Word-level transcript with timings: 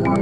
Halo 0.00 0.16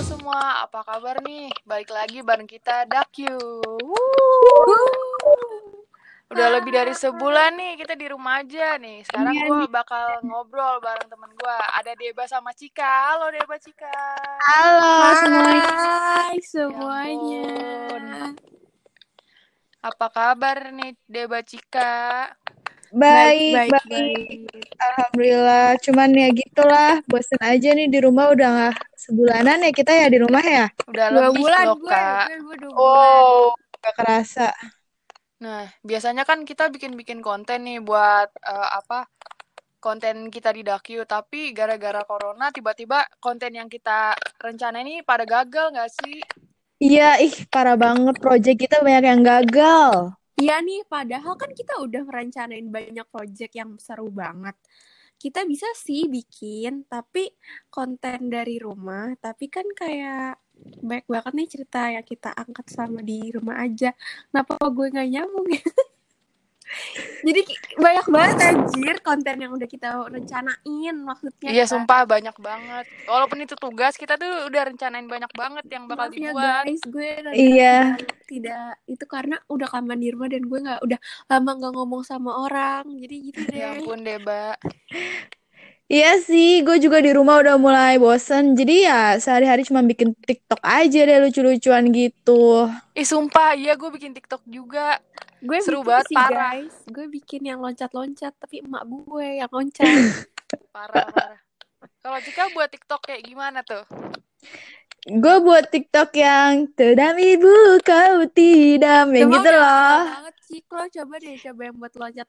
semua, 0.00 0.64
apa 0.64 0.80
kabar 0.80 1.20
nih? 1.20 1.52
Balik 1.68 1.92
lagi 1.92 2.24
bareng 2.24 2.48
kita 2.48 2.88
Dakyu. 2.88 3.36
Udah 6.32 6.48
lebih 6.56 6.72
dari 6.72 6.96
sebulan 6.96 7.60
nih 7.60 7.76
kita 7.76 7.92
di 7.92 8.08
rumah 8.08 8.40
aja 8.40 8.80
nih. 8.80 9.04
Sekarang 9.04 9.36
Iya 9.36 9.44
gue 9.44 9.68
bakal 9.68 10.24
ngobrol 10.24 10.80
bareng 10.80 11.12
temen 11.12 11.36
gue. 11.36 11.56
Ada 11.76 11.92
Deba 12.00 12.24
sama 12.24 12.56
Cika. 12.56 13.12
Halo 13.12 13.28
Deba 13.28 13.60
Cika. 13.60 13.92
Halo 14.40 15.20
semuanya. 15.20 15.68
Hai 15.68 16.40
Ya 16.40 16.48
semuanya. 16.48 17.44
ampun. 17.44 18.49
Apa 19.80 20.12
kabar 20.12 20.76
nih 20.76 20.92
Deba 21.08 21.40
Cika? 21.40 22.28
Baik, 22.92 23.72
baik, 23.72 23.72
baik, 23.88 23.88
baik. 23.88 24.68
Alhamdulillah. 24.76 25.80
Cuman 25.80 26.10
ya 26.12 26.28
gitulah, 26.36 27.00
bosen 27.08 27.40
aja 27.40 27.72
nih 27.72 27.88
di 27.88 27.98
rumah 28.04 28.28
udah 28.28 28.48
nggak 28.50 28.74
sebulanan 28.92 29.64
ya 29.64 29.72
kita 29.72 29.92
ya 29.96 30.06
di 30.12 30.20
rumah 30.20 30.44
ya. 30.44 30.68
Udah 30.84 31.06
Dua 31.08 31.32
lebih 31.32 31.40
bulan 31.40 31.64
loh 31.64 31.76
gue, 31.80 31.88
kak. 31.88 32.26
gue, 32.28 32.36
gue 32.44 32.56
dua 32.60 32.72
bulan. 32.76 33.20
Oh, 33.24 33.56
gak 33.80 33.94
kerasa. 33.96 34.48
Nah, 35.40 35.64
biasanya 35.80 36.28
kan 36.28 36.44
kita 36.44 36.68
bikin-bikin 36.68 37.24
konten 37.24 37.64
nih 37.64 37.80
buat 37.80 38.28
eh, 38.36 38.68
apa? 38.76 39.08
Konten 39.80 40.28
kita 40.28 40.52
di 40.52 40.60
Dakyu, 40.60 41.08
tapi 41.08 41.56
gara-gara 41.56 42.04
corona 42.04 42.52
tiba-tiba 42.52 43.08
konten 43.16 43.56
yang 43.56 43.72
kita 43.72 44.12
rencana 44.36 44.84
ini 44.84 45.00
pada 45.00 45.24
gagal 45.24 45.72
nggak 45.72 45.88
sih? 46.04 46.20
Iya, 46.80 47.04
ih 47.24 47.34
parah 47.52 47.76
banget. 47.84 48.14
Project 48.24 48.58
kita 48.64 48.76
banyak 48.84 49.04
yang 49.10 49.22
gagal. 49.30 49.92
Iya 50.40 50.54
nih, 50.64 50.80
padahal 50.88 51.34
kan 51.36 51.50
kita 51.52 51.72
udah 51.84 52.02
merencanain 52.08 52.66
banyak 52.76 53.06
project 53.12 53.52
yang 53.60 53.70
seru 53.76 54.08
banget. 54.08 54.56
Kita 55.20 55.40
bisa 55.44 55.68
sih 55.76 56.08
bikin, 56.08 56.88
tapi 56.88 57.28
konten 57.68 58.32
dari 58.32 58.56
rumah, 58.56 59.12
tapi 59.20 59.52
kan 59.52 59.66
kayak 59.76 60.40
banyak 60.88 61.06
banget 61.12 61.32
nih 61.36 61.48
cerita 61.52 61.80
yang 61.92 62.06
kita 62.12 62.30
angkat 62.32 62.66
sama 62.72 63.00
di 63.04 63.18
rumah 63.36 63.56
aja. 63.64 63.92
Kenapa 64.32 64.52
gue 64.76 64.86
nggak 64.92 65.08
nyambung 65.12 65.48
ya? 65.52 65.60
Jadi 67.20 67.40
banyak 67.76 68.06
banget 68.08 68.36
anjir 68.42 68.96
konten 69.00 69.36
yang 69.36 69.52
udah 69.52 69.68
kita 69.68 69.88
rencanain 70.08 70.94
maksudnya 70.96 71.50
Iya, 71.50 71.64
kan. 71.64 71.70
sumpah 71.70 72.00
banyak 72.04 72.36
banget. 72.36 72.84
Walaupun 73.04 73.38
itu 73.40 73.54
tugas, 73.54 73.94
kita 73.94 74.16
tuh 74.16 74.48
udah 74.48 74.62
rencanain 74.66 75.04
banyak 75.04 75.28
banget 75.30 75.64
yang 75.68 75.84
bakal 75.84 76.08
Maaf 76.08 76.16
ya 76.16 76.32
dibuat. 76.32 76.64
guys, 76.64 76.82
gue 76.82 77.08
Iya. 77.30 77.76
tidak 78.24 78.78
itu 78.86 79.04
karena 79.04 79.36
udah 79.46 79.68
kaman 79.68 79.98
di 79.98 80.08
rumah 80.08 80.28
dan 80.28 80.42
gue 80.42 80.58
nggak 80.60 80.80
udah 80.80 80.98
lama 81.26 81.50
nggak 81.52 81.72
ngomong 81.74 82.02
sama 82.02 82.30
orang, 82.38 82.88
jadi 82.96 83.16
gitu 83.20 83.40
Ya 83.50 83.74
deh. 83.74 83.82
ampun, 83.82 84.00
Deba. 84.00 84.54
Iya 85.90 86.22
sih, 86.22 86.62
gue 86.62 86.78
juga 86.78 87.02
di 87.02 87.10
rumah 87.10 87.42
udah 87.42 87.58
mulai 87.58 87.98
bosen. 87.98 88.54
Jadi 88.54 88.86
ya 88.86 89.18
sehari-hari 89.18 89.66
cuma 89.66 89.82
bikin 89.82 90.14
TikTok 90.14 90.62
aja 90.62 91.02
deh 91.02 91.18
lucu-lucuan 91.18 91.90
gitu. 91.90 92.70
Ih, 92.94 93.02
sumpah, 93.02 93.58
iya 93.58 93.74
gue 93.74 93.90
bikin 93.90 94.14
TikTok 94.14 94.46
juga. 94.46 95.02
Gue 95.42 95.58
Seru 95.58 95.82
bikin 95.82 95.90
banget, 95.90 96.06
sih 96.06 96.14
parah. 96.14 96.38
guys, 96.54 96.74
gue 96.86 97.06
bikin 97.10 97.42
yang 97.42 97.58
loncat-loncat 97.58 98.38
tapi 98.38 98.62
emak 98.62 98.86
gue 98.86 99.28
yang 99.42 99.50
loncat. 99.50 99.82
Parah, 100.70 101.10
parah. 101.10 101.38
Kalau 101.98 102.18
Cika 102.22 102.54
buat 102.54 102.70
TikTok 102.70 103.10
kayak 103.10 103.26
gimana 103.26 103.66
tuh? 103.66 103.82
Gue 105.10 105.36
buat 105.42 105.66
TikTok 105.66 106.14
yang 106.14 106.70
Tedam 106.74 107.18
ibu 107.18 107.82
kau 107.82 108.22
tidak 108.30 109.10
Yang 109.10 109.42
gitu 109.42 109.50
loh 109.58 109.98
banget 110.06 110.36
sih, 110.46 110.60
lo 110.70 110.86
coba 110.86 111.14
deh 111.18 111.34
coba 111.38 111.60
yang 111.66 111.76
buat 111.82 111.92
loncat 111.98 112.28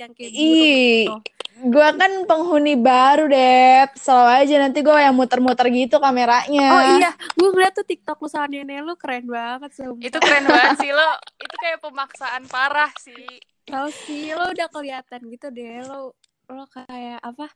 yang 0.00 0.12
kayak 0.16 0.30
gitu. 0.32 1.12
Gue 1.60 1.88
kan 1.98 2.12
penghuni 2.24 2.74
baru 2.80 3.28
deh. 3.28 3.84
Selalu 3.98 4.30
aja 4.40 4.54
nanti 4.64 4.78
gue 4.80 4.96
yang 4.96 5.14
muter-muter 5.14 5.68
gitu 5.68 6.00
kameranya. 6.00 6.68
Oh 6.72 6.82
iya, 6.96 7.10
gue 7.36 7.48
ngeliat 7.52 7.76
tuh 7.76 7.86
TikTok 7.86 8.18
lu 8.24 8.28
sama 8.32 8.48
nenek 8.48 8.80
lu 8.80 8.94
keren 8.96 9.28
banget 9.28 9.70
sumpah. 9.76 10.02
Itu 10.02 10.18
keren 10.18 10.44
banget 10.48 10.78
sih 10.80 10.90
lo. 10.90 11.10
Itu 11.36 11.54
kayak 11.60 11.78
pemaksaan 11.84 12.42
parah 12.48 12.92
sih. 12.98 13.28
Tahu 13.68 13.88
sih, 14.08 14.34
lo 14.34 14.50
udah 14.50 14.68
kelihatan 14.72 15.20
gitu 15.30 15.46
deh, 15.54 15.86
lo 15.86 16.18
lo 16.50 16.64
kayak 16.66 17.20
apa? 17.22 17.46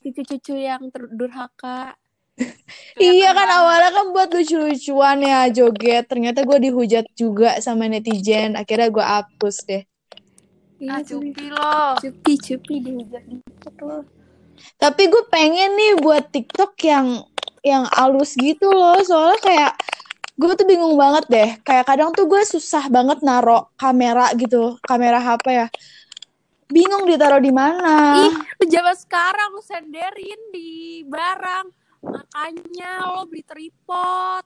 Cucu-cucu 0.00 0.54
yang 0.56 0.88
durhaka. 0.92 1.98
Iya 2.96 3.32
kan 3.32 3.48
banget. 3.48 3.58
awalnya 3.60 3.90
kan 3.92 4.06
buat 4.12 4.28
lucu-lucuan 4.32 5.18
ya 5.24 5.40
joget. 5.52 6.04
Ternyata 6.08 6.44
gue 6.44 6.58
dihujat 6.68 7.06
juga 7.16 7.60
sama 7.60 7.88
netizen. 7.88 8.56
Akhirnya 8.56 8.88
gue 8.92 9.04
hapus 9.04 9.56
deh. 9.68 9.84
Iya 10.76 10.92
Ah, 10.92 11.00
cupi 11.00 11.44
lo. 11.48 11.76
cupi 11.96 12.32
cupi 12.36 12.74
dihujat 12.84 13.24
dikit 13.24 13.76
lo. 13.80 14.04
Tapi 14.76 15.08
gue 15.08 15.24
pengen 15.32 15.72
nih 15.76 15.92
buat 16.00 16.28
TikTok 16.28 16.76
yang 16.84 17.24
yang 17.64 17.84
halus 17.92 18.36
gitu 18.36 18.68
loh. 18.68 19.00
Soalnya 19.00 19.40
kayak 19.40 19.72
gue 20.36 20.52
tuh 20.52 20.66
bingung 20.68 20.96
banget 21.00 21.24
deh. 21.28 21.50
Kayak 21.64 21.88
kadang 21.88 22.12
tuh 22.12 22.28
gue 22.28 22.44
susah 22.44 22.88
banget 22.92 23.24
naro 23.24 23.72
kamera 23.76 24.32
gitu. 24.36 24.76
Kamera 24.84 25.20
HP 25.20 25.44
ya. 25.48 25.68
Bingung 26.68 27.06
ditaruh 27.06 27.40
di 27.40 27.52
mana. 27.54 28.20
Ih, 28.26 28.34
zaman 28.68 28.96
sekarang 28.96 29.54
lu 29.56 29.62
senderin 29.62 30.40
di 30.52 31.00
barang. 31.08 31.66
Makanya 32.04 33.16
lo 33.16 33.24
beli 33.24 33.42
tripod. 33.42 34.44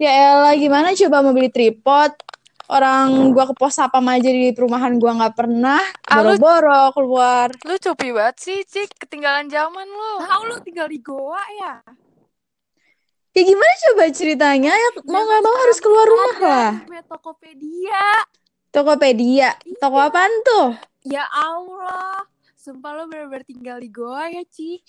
Ya 0.00 0.10
elah 0.32 0.56
gimana 0.56 0.96
coba 0.96 1.20
mau 1.20 1.36
beli 1.36 1.52
tripod. 1.52 2.10
Orang 2.70 3.34
gua 3.34 3.50
ke 3.50 3.54
pos 3.54 3.74
sapam 3.74 4.06
aja 4.06 4.30
di 4.30 4.54
perumahan 4.54 4.94
gua 4.96 5.18
nggak 5.18 5.34
pernah. 5.34 5.82
Ah, 6.06 6.22
lu- 6.22 6.38
Boro-boro 6.38 6.94
keluar. 6.94 7.50
Lu 7.66 7.74
cupi 7.76 8.14
banget 8.14 8.36
sih, 8.38 8.58
Cik. 8.62 8.94
Ketinggalan 8.96 9.50
zaman 9.50 9.84
lo. 9.84 10.22
Tahu 10.22 10.42
lu 10.46 10.56
tinggal 10.62 10.86
di 10.86 11.02
Goa 11.02 11.42
ya? 11.58 11.74
Ya 13.30 13.42
gimana 13.42 13.74
coba 13.90 14.04
ceritanya? 14.10 14.70
Ya 14.70 14.88
mau 15.02 15.18
nggak 15.18 15.42
mau 15.42 15.56
harus 15.58 15.78
keluar 15.78 16.06
rumah 16.06 16.30
ada 16.32 16.46
lah. 16.46 16.72
Tokopedia. 17.06 18.06
Tokopedia. 18.70 19.50
Toko 19.76 19.96
Iya. 19.96 20.06
apaan 20.06 20.34
tuh? 20.42 20.68
Ya 21.02 21.24
Allah. 21.26 22.22
Sumpah 22.54 22.92
lo 22.92 23.06
bener-bener 23.06 23.42
tinggal 23.42 23.78
di 23.78 23.88
Goa 23.88 24.30
ya, 24.30 24.46
Ci. 24.46 24.78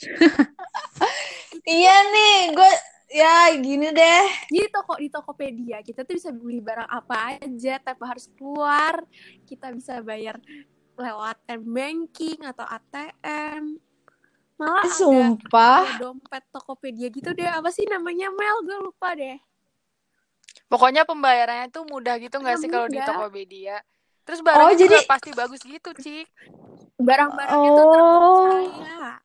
Iya 1.62 1.96
nih, 2.08 2.56
gue 2.56 2.72
ya 3.12 3.52
gini 3.60 3.92
deh. 3.92 4.24
Jadi 4.48 4.68
toko 4.72 4.96
di 4.96 5.08
Tokopedia 5.08 5.84
kita 5.84 6.02
tuh 6.02 6.16
bisa 6.16 6.32
beli 6.32 6.60
barang 6.60 6.88
apa 6.88 7.38
aja 7.38 7.76
tanpa 7.78 8.16
harus 8.16 8.32
keluar. 8.34 9.04
Kita 9.44 9.70
bisa 9.70 10.00
bayar 10.00 10.40
lewat 10.96 11.38
m-banking 11.60 12.40
atau 12.42 12.64
ATM. 12.64 13.76
Malah 14.56 14.86
ada, 14.86 14.94
Sumpah. 14.94 15.82
ada 15.98 16.00
dompet 16.00 16.44
Tokopedia 16.54 17.10
gitu 17.10 17.34
deh. 17.34 17.50
Apa 17.50 17.74
sih 17.74 17.84
namanya 17.86 18.30
Mel? 18.30 18.58
Gue 18.62 18.78
lupa 18.80 19.12
deh. 19.14 19.36
Pokoknya 20.70 21.04
pembayarannya 21.04 21.68
tuh 21.68 21.84
mudah 21.84 22.16
gitu 22.16 22.40
nggak 22.40 22.58
sih 22.62 22.70
kalau 22.70 22.88
di. 22.88 23.02
Tokopedia? 23.02 23.82
Terus 24.22 24.40
barangnya 24.40 24.78
juga 24.78 24.98
jadi- 25.02 25.10
pasti 25.10 25.30
bagus 25.34 25.62
gitu, 25.66 25.90
Cik. 25.92 26.28
Barang-barangnya 27.02 27.70
tuh 27.74 27.86
Oh. 27.90 28.46
terpercaya. 28.48 29.18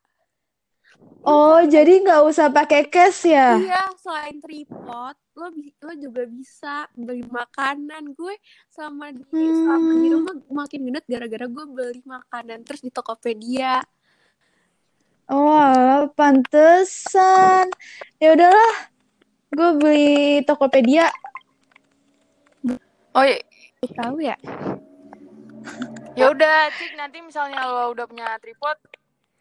Oh, 1.26 1.58
jadi 1.58 2.06
nggak 2.06 2.22
usah 2.22 2.46
pakai 2.54 2.86
cash 2.86 3.26
ya? 3.26 3.58
Iya, 3.58 3.82
selain 3.98 4.38
tripod, 4.38 5.18
lo 5.34 5.50
lo 5.82 5.92
juga 5.98 6.22
bisa 6.22 6.86
beli 6.94 7.26
makanan. 7.26 8.14
Gue 8.14 8.38
sama 8.70 9.10
di 9.10 9.26
selama 9.26 9.90
di 9.98 10.06
Hmm. 10.06 10.14
rumah 10.14 10.34
makin 10.62 10.86
gendut 10.86 11.02
gara-gara 11.10 11.46
gue 11.50 11.64
beli 11.66 12.00
makanan 12.06 12.62
terus 12.62 12.78
di 12.78 12.94
Tokopedia. 12.94 13.82
Oh, 15.26 16.06
pantesan. 16.14 17.74
Ya 18.22 18.30
udahlah, 18.30 18.74
gue 19.50 19.70
beli 19.82 20.14
Tokopedia. 20.46 21.10
Oh, 23.10 23.26
iya. 23.26 23.42
Tahu 23.82 24.16
ya? 24.22 24.38
ya 26.14 26.30
udah, 26.30 26.70
Cik. 26.70 26.94
Nanti 26.94 27.18
misalnya 27.18 27.66
lo 27.66 27.90
udah 27.90 28.06
punya 28.06 28.38
tripod, 28.38 28.78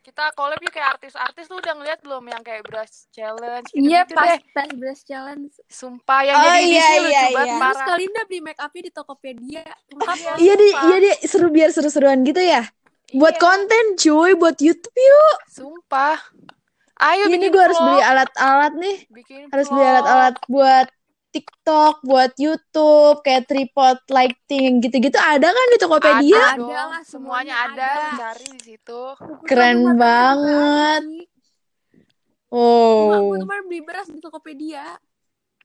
kita 0.06 0.30
collab 0.38 0.62
yuk 0.62 0.70
kayak 0.70 0.96
artis-artis 0.96 1.50
lu 1.50 1.58
udah 1.58 1.74
ngeliat 1.74 1.98
belum 2.00 2.22
yang 2.30 2.46
kayak 2.46 2.62
brush 2.62 3.10
challenge 3.10 3.66
Iya, 3.74 4.06
gitu-gitu 4.06 4.14
pas 4.14 4.30
deh. 4.30 4.40
pas 4.54 4.70
breast 4.72 5.04
challenge. 5.04 5.54
Sumpah 5.66 6.22
yang 6.22 6.36
Oh, 6.38 6.44
jadi 6.46 6.60
iya, 6.62 6.62
edisi 6.62 6.96
lucu 6.96 7.10
iya, 7.10 7.24
banget 7.34 7.48
iya. 7.50 7.58
Terus 7.58 8.06
udah 8.06 8.24
beli 8.24 8.40
make 8.40 8.62
upnya 8.62 8.82
di 8.86 8.92
Tokopedia. 8.94 9.64
Ya? 9.66 9.74
Iya 10.38 10.54
deh, 10.54 10.70
Sumpah. 10.70 10.86
iya 10.86 10.96
deh, 11.02 11.16
seru 11.26 11.48
biar 11.50 11.70
seru-seruan 11.74 12.22
gitu 12.22 12.38
ya. 12.38 12.62
Buat 13.12 13.36
Iya, 13.36 13.42
konten 13.42 13.84
cuy, 13.98 14.32
buat 14.36 14.58
YouTube 14.58 14.94
yuk. 14.94 15.38
Sumpah. 15.50 16.18
Ayo 16.96 17.28
Ini 17.28 17.36
bikin 17.36 17.52
gue 17.52 17.60
harus 17.62 17.80
beli 17.82 18.00
alat-alat 18.00 18.74
nih. 18.78 18.98
Bikin 19.10 19.42
Harus 19.50 19.68
beli 19.68 19.84
alat-alat 19.84 20.36
buat 20.46 20.88
TikTok, 21.36 22.00
buat 22.08 22.32
YouTube, 22.40 23.20
kayak 23.20 23.52
tripod, 23.52 24.00
lighting, 24.08 24.80
gitu-gitu 24.80 25.20
ada 25.20 25.52
kan 25.52 25.68
di 25.68 25.78
Tokopedia? 25.84 26.56
Ada 26.56 26.64
Ada 26.64 26.82
lah, 26.96 27.02
semuanya 27.04 27.56
ada. 27.68 27.92
cari 28.16 28.48
di 28.56 28.62
situ. 28.64 29.02
Keren 29.44 30.00
banget. 30.00 31.04
Oh, 32.48 33.36
gue 33.36 33.44
kemarin 33.44 33.68
beli 33.68 33.84
beras 33.84 34.08
di 34.08 34.24
Tokopedia. 34.24 34.96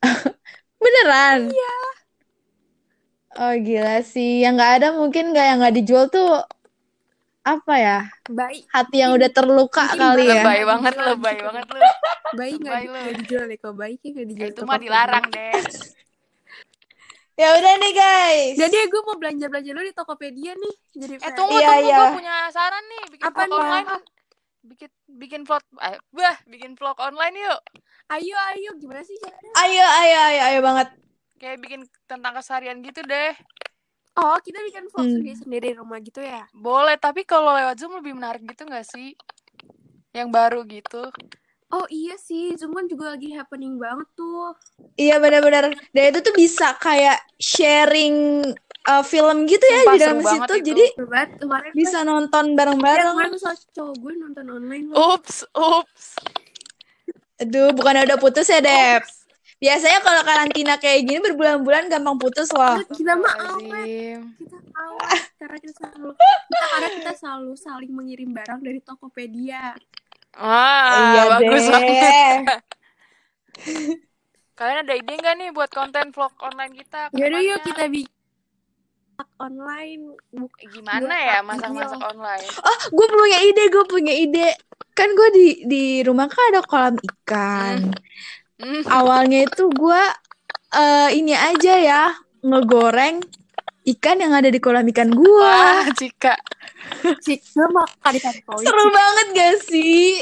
beneran? 0.82 1.54
Iya. 1.54 1.78
Oh 3.38 3.54
gila 3.54 4.02
sih, 4.02 4.42
yang 4.42 4.58
nggak 4.58 4.72
ada 4.82 4.88
mungkin 4.98 5.30
nggak 5.30 5.46
yang 5.46 5.58
nggak 5.62 5.76
dijual 5.78 6.10
tuh 6.10 6.42
apa 7.42 7.74
ya? 7.74 7.98
Baik, 8.26 8.62
Hati 8.68 8.96
yang 8.98 9.12
udah 9.12 9.28
terluka 9.28 9.84
Mungkin 9.86 9.98
kali 9.98 10.22
ya. 10.22 10.32
Lebay 10.36 10.58
Nggak 10.58 10.68
banget, 10.68 10.92
dijual 10.92 11.08
lebay 11.10 11.34
gitu. 11.34 11.46
banget 11.46 11.64
lu. 11.66 11.80
bayi 12.30 12.52
nggak 12.54 12.80
dijual 13.16 13.44
deh 13.44 13.58
kalau 13.58 13.74
bayi 13.74 13.94
kayak 13.96 14.12
nggak 14.12 14.20
Ya, 14.20 14.30
dijual. 14.30 14.50
itu 14.50 14.62
mah 14.62 14.78
dilarang 14.78 15.24
deh. 15.26 15.52
Ya 17.34 17.48
udah 17.50 17.72
nih 17.74 17.92
guys. 17.94 18.54
Jadi 18.58 18.76
gue 18.84 19.02
mau 19.02 19.16
belanja 19.16 19.46
belanja 19.48 19.70
dulu 19.70 19.80
di 19.82 19.96
Tokopedia 19.96 20.52
nih. 20.52 20.74
Jadi 20.92 21.12
Eh 21.18 21.32
tunggu 21.32 21.56
Iya, 21.56 21.68
tunggu 21.72 21.88
iya. 21.88 21.96
gue 21.98 22.08
punya 22.14 22.34
saran 22.50 22.84
nih 22.86 23.02
bikin 23.08 23.24
Apa 23.24 23.40
vlog 23.40 23.48
nih? 23.48 23.58
online. 23.58 23.88
Bikin 24.60 24.90
bikin 25.10 25.40
vlog 25.42 25.64
eh 25.80 25.96
bah, 26.12 26.36
bikin 26.44 26.70
vlog 26.76 26.96
online 27.00 27.36
yuk. 27.40 27.60
Ayo 28.10 28.36
ayo 28.52 28.70
gimana 28.76 29.00
sih 29.00 29.16
caranya? 29.16 29.50
Ayo, 29.56 29.86
ayo, 29.96 30.18
ayo, 30.28 30.40
ayo 30.46 30.58
banget. 30.60 30.88
Kayak 31.34 31.58
bikin 31.58 31.80
tentang 32.04 32.36
keseharian 32.36 32.84
gitu 32.84 33.00
deh. 33.02 33.32
Oh 34.16 34.36
kita 34.42 34.58
bikin 34.66 34.90
vlog 34.90 35.06
Hmm. 35.06 35.14
sendiri 35.16 35.36
sendiri 35.38 35.66
di 35.70 35.76
rumah 35.78 35.98
gitu 36.02 36.18
ya? 36.18 36.44
Boleh, 36.50 36.98
tapi 36.98 37.22
kalau 37.22 37.54
lewat 37.54 37.78
Zoom 37.78 37.94
lebih 37.98 38.18
menarik 38.18 38.42
gitu 38.42 38.66
gak 38.66 38.84
sih? 38.84 39.14
Yang 40.10 40.28
baru 40.34 40.60
gitu. 40.66 41.02
Oh 41.70 41.86
iya 41.86 42.18
sih, 42.18 42.58
Zoom 42.58 42.74
kan 42.74 42.90
juga 42.90 43.14
lagi 43.14 43.30
happening 43.30 43.78
banget 43.78 44.10
tuh. 44.18 44.58
Iya 44.98 45.22
benar-benar. 45.22 45.70
Dan 45.94 46.04
itu 46.10 46.18
tuh 46.18 46.34
bisa 46.34 46.74
kayak 46.74 47.22
sharing 47.38 48.42
uh, 48.90 49.04
film 49.06 49.46
gitu 49.46 49.62
ya 49.62 49.78
Sumpah, 49.86 49.94
di 49.94 49.98
dalam 50.02 50.18
situ. 50.18 50.34
itu. 50.42 50.54
Jadi 50.74 50.84
banget 51.06 51.30
kemarin 51.38 51.70
bisa 51.70 51.98
nonton 52.02 52.44
kan, 52.44 52.50
ya, 52.50 52.56
bareng-bareng. 52.58 53.06
kemarin 53.14 53.30
tuh 53.30 53.54
cowok 53.70 53.94
gue 54.02 54.12
nonton 54.18 54.44
online 54.50 54.84
loh. 54.90 55.14
Ups, 55.14 55.46
ups. 55.54 56.04
Aduh, 57.38 57.70
bukannya 57.72 58.04
udah 58.04 58.18
putus 58.18 58.50
ya, 58.50 58.58
Dep? 58.58 59.06
Biasanya 59.60 60.00
kalau 60.00 60.22
karantina 60.24 60.74
kayak 60.80 61.04
gini 61.04 61.20
berbulan-bulan 61.20 61.92
gampang 61.92 62.16
putus 62.16 62.48
loh. 62.56 62.80
Kita 62.88 63.12
mah 63.12 63.60
awet, 63.60 64.24
kita 64.40 64.56
awet 64.72 65.22
karena 65.36 65.56
kita 65.60 65.72
selalu 65.76 66.08
kita 66.16 66.64
karena 66.64 66.88
kita 66.96 67.12
selalu 67.12 67.52
saling 67.60 67.92
mengirim 67.92 68.32
barang 68.32 68.60
dari 68.64 68.80
Tokopedia. 68.80 69.76
Wah, 70.40 71.12
iya 71.12 71.22
bagus 71.36 71.64
deh. 71.68 71.76
banget. 71.76 72.60
Kalian 74.56 74.78
ada 74.88 74.94
ide 74.96 75.12
nggak 75.12 75.34
nih 75.36 75.48
buat 75.52 75.68
konten 75.68 76.08
vlog 76.08 76.32
online 76.40 76.72
kita? 76.80 77.12
Yaudah 77.12 77.40
yuk 77.44 77.60
kita 77.60 77.84
bikin 77.92 78.16
online 79.36 80.16
buk 80.32 80.56
Gimana 80.72 81.12
ya 81.20 81.44
masak-masak 81.44 82.00
online? 82.00 82.48
Oh, 82.64 82.80
gue 82.96 83.06
punya 83.12 83.38
ide, 83.44 83.64
gue 83.68 83.84
punya 83.84 84.14
ide. 84.16 84.56
Kan 84.96 85.12
gue 85.12 85.28
di 85.36 85.46
di 85.68 85.84
rumah 86.00 86.32
kan 86.32 86.56
ada 86.56 86.64
kolam 86.64 86.96
ikan. 86.96 87.92
Hmm. 87.92 88.39
Awalnya 88.98 89.48
itu 89.48 89.68
gue 89.72 90.02
eh 90.70 91.10
ini 91.18 91.34
aja 91.34 91.74
ya 91.80 92.02
ngegoreng 92.44 93.20
ikan 93.96 94.16
yang 94.20 94.32
ada 94.36 94.48
di 94.52 94.60
kolam 94.60 94.86
ikan 94.92 95.10
gue. 95.10 95.26
Wah, 95.26 95.88
Cika. 95.96 96.36
sih 97.24 97.40
makan 97.56 98.12
ikan 98.20 98.36
koi. 98.44 98.64
Seru 98.64 98.86
banget 98.92 99.26
gak 99.36 99.54
sih? 99.66 100.20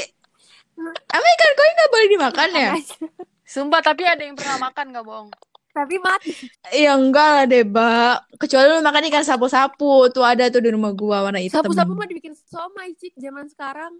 Emang 0.79 1.31
ikan 1.35 1.51
koi 1.53 1.69
nggak 1.75 1.89
boleh 1.91 2.07
dimakan 2.07 2.49
ya? 2.55 2.71
Sumpah, 3.43 3.81
tapi 3.81 4.05
ada 4.05 4.21
yang 4.21 4.37
pernah 4.37 4.69
makan 4.69 4.93
gak 4.93 5.05
bohong? 5.05 5.29
Tapi 5.69 5.95
mati. 6.01 6.33
Ya 6.73 6.97
enggak 6.97 7.29
lah 7.29 7.45
deh, 7.45 7.63
Mbak. 7.65 8.41
Kecuali 8.41 8.65
lu 8.67 8.81
makan 8.81 9.03
ikan 9.09 9.23
sapu-sapu. 9.25 10.09
Tuh 10.09 10.25
ada 10.25 10.49
tuh 10.49 10.61
di 10.65 10.73
rumah 10.73 10.91
gua 10.97 11.29
warna 11.29 11.39
hitam. 11.39 11.61
Sapu-sapu 11.61 11.93
mah 11.93 12.09
dibikin 12.09 12.33
somai 12.35 12.97
cik 12.97 13.15
zaman 13.15 13.45
sekarang. 13.47 13.93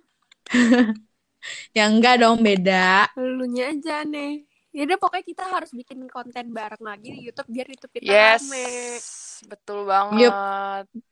Ya 1.77 1.87
enggak 1.89 2.19
dong, 2.21 2.41
beda. 2.43 3.07
Lunya 3.17 3.73
aja 3.73 4.03
nih. 4.05 4.45
Ya 4.69 4.85
udah 4.85 4.97
pokoknya 5.01 5.25
kita 5.25 5.43
harus 5.49 5.71
bikin 5.73 6.05
konten 6.07 6.53
bareng 6.53 6.83
lagi 6.85 7.09
di 7.09 7.19
YouTube 7.25 7.49
biar 7.49 7.67
YouTube 7.73 7.93
kita 7.97 8.05
Yes, 8.05 8.43
rame. 8.45 9.01
betul 9.49 9.79
banget. 9.83 10.33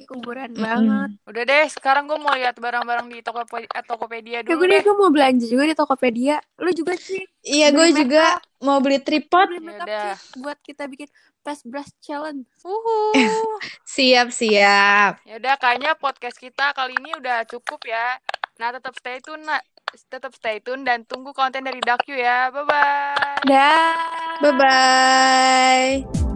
Kuburan 0.06 0.54
Mm-mm. 0.54 0.62
banget. 0.62 1.10
Udah 1.26 1.44
deh, 1.44 1.66
sekarang 1.68 2.06
gue 2.06 2.20
mau 2.22 2.38
lihat 2.38 2.56
barang-barang 2.56 3.08
di 3.10 3.20
Tokopedia, 3.26 3.70
eh, 3.74 3.84
Tokopedia 3.84 4.40
Ya 4.46 4.56
dulu 4.56 4.64
gue 4.64 4.68
deh. 4.70 4.82
gue 4.86 4.96
mau 4.96 5.10
belanja 5.10 5.46
juga 5.50 5.64
di 5.68 5.76
Tokopedia. 5.76 6.38
Lu 6.62 6.70
juga 6.72 6.94
sih 6.96 7.24
Iya, 7.44 7.72
gue 7.74 7.88
juga 7.96 8.38
mau 8.60 8.78
beli 8.84 9.00
tripod. 9.02 9.48
beli 9.50 9.60
makeup 9.64 9.88
Yaudah. 9.88 10.04
sih 10.06 10.16
buat 10.38 10.58
kita 10.62 10.84
bikin 10.86 11.10
face 11.42 11.64
brush 11.66 11.92
challenge. 12.00 12.46
Uhuh. 12.62 13.58
Siap, 13.88 14.30
siap. 14.30 15.12
Ya 15.24 15.36
udah, 15.40 15.56
kayaknya 15.58 15.98
podcast 15.98 16.38
kita 16.38 16.72
kali 16.78 16.94
ini 17.00 17.18
udah 17.18 17.44
cukup 17.50 17.82
ya. 17.84 18.20
Nah, 18.60 18.70
tetap 18.74 18.94
stay 18.98 19.18
tune, 19.20 19.44
nak. 19.44 19.64
Tetap 20.08 20.36
stay 20.36 20.60
tune 20.60 20.84
dan 20.84 21.04
tunggu 21.08 21.32
konten 21.32 21.64
dari 21.64 21.80
Dakyu 21.80 22.20
ya. 22.20 22.52
Bye-bye. 22.52 23.48
Dah. 23.48 23.96
Bye-bye. 24.44 26.27